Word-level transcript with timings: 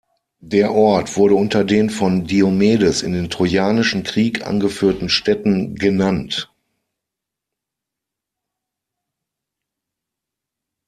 Der 0.43 0.73
Ort 0.73 1.15
wurde 1.15 1.35
unter 1.35 1.63
den 1.63 1.91
von 1.91 2.25
Diomedes 2.25 3.03
in 3.03 3.13
den 3.13 3.29
Trojanischen 3.29 4.01
Krieg 4.01 4.47
angeführten 4.47 5.09
Städten 5.09 5.75
genannt. 5.75 6.51